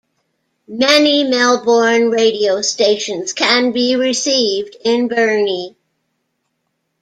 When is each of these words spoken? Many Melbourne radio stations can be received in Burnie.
Many 0.67 1.23
Melbourne 1.25 2.09
radio 2.09 2.63
stations 2.63 3.33
can 3.33 3.71
be 3.71 3.95
received 3.97 4.75
in 4.83 5.07
Burnie. 5.07 5.75